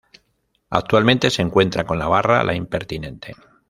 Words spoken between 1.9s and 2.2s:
la